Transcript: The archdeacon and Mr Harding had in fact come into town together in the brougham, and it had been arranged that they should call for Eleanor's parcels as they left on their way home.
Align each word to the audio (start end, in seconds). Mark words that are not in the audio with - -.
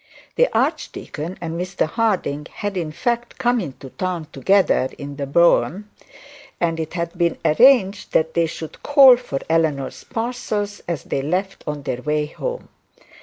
The 0.35 0.49
archdeacon 0.57 1.37
and 1.41 1.61
Mr 1.61 1.85
Harding 1.85 2.47
had 2.51 2.75
in 2.75 2.91
fact 2.91 3.37
come 3.37 3.59
into 3.59 3.91
town 3.91 4.25
together 4.33 4.89
in 4.97 5.17
the 5.17 5.27
brougham, 5.27 5.91
and 6.59 6.79
it 6.79 6.93
had 6.95 7.15
been 7.15 7.37
arranged 7.45 8.11
that 8.13 8.33
they 8.33 8.47
should 8.47 8.81
call 8.81 9.15
for 9.15 9.41
Eleanor's 9.47 10.03
parcels 10.03 10.81
as 10.87 11.03
they 11.03 11.21
left 11.21 11.63
on 11.67 11.83
their 11.83 12.01
way 12.01 12.25
home. 12.25 12.69